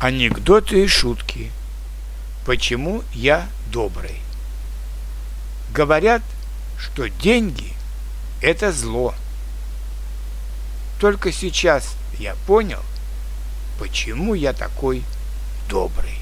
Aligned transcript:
Анекдоты 0.00 0.84
и 0.84 0.86
шутки. 0.86 1.50
Почему 2.46 3.02
я 3.12 3.48
добрый? 3.72 4.20
Говорят, 5.74 6.22
что 6.78 7.08
деньги– 7.08 7.72
это 8.40 8.70
зло. 8.70 9.12
Только 11.00 11.32
сейчас 11.32 11.96
я 12.16 12.36
понял, 12.46 12.82
почему 13.80 14.34
я 14.34 14.52
такой 14.52 15.02
добрый. 15.68 16.17